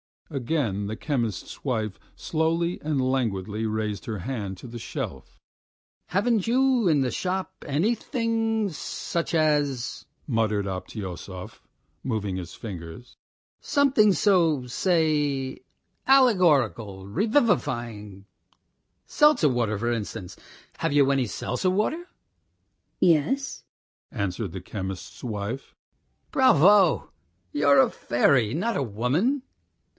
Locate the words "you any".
20.93-21.27